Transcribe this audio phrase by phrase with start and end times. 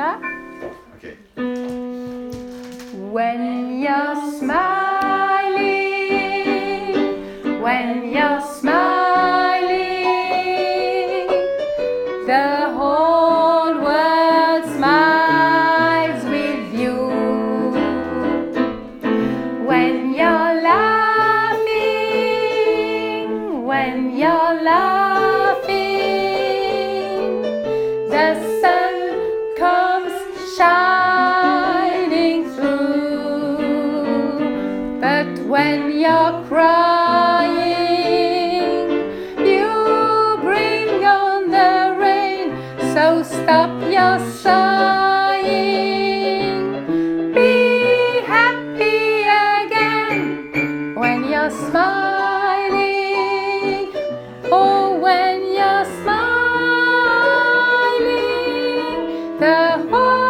[0.00, 0.20] 시작.
[0.96, 1.14] Okay.
[3.12, 5.60] When you're smiling,
[7.60, 9.68] when you're smiling,
[12.26, 14.09] the whole world
[35.60, 37.60] when you're crying,
[39.50, 39.68] you
[40.40, 41.74] bring on the
[42.04, 42.48] rain.
[42.94, 45.42] So stop your sighing.
[47.34, 47.52] Be
[48.36, 49.00] happy
[49.60, 50.20] again
[51.02, 53.10] when you're smiling.
[54.58, 56.40] Oh, when you're smiling,
[59.44, 60.29] the whole